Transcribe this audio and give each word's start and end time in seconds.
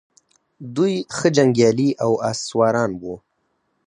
دوی 0.75 0.93
ښه 1.15 1.27
جنګیالي 1.35 1.89
او 2.05 2.11
آس 2.29 2.39
سواران 2.49 2.91
وو 3.01 3.15